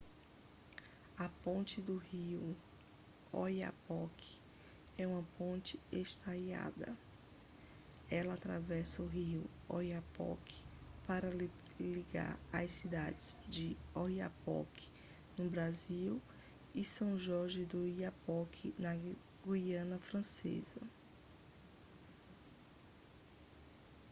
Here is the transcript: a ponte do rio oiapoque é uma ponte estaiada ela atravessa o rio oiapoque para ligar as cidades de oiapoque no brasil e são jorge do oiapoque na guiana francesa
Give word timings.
a 1.19 1.29
ponte 1.43 1.79
do 1.79 1.97
rio 2.11 2.55
oiapoque 3.31 4.39
é 4.97 5.05
uma 5.05 5.21
ponte 5.37 5.79
estaiada 5.91 6.97
ela 8.09 8.33
atravessa 8.33 9.03
o 9.03 9.07
rio 9.07 9.43
oiapoque 9.69 10.59
para 11.05 11.29
ligar 11.77 12.35
as 12.51 12.71
cidades 12.71 13.39
de 13.47 13.77
oiapoque 13.93 14.89
no 15.37 15.47
brasil 15.47 16.19
e 16.73 16.83
são 16.83 17.19
jorge 17.19 17.63
do 17.63 17.81
oiapoque 17.83 18.73
na 18.79 18.93
guiana 19.45 19.99
francesa 19.99 20.81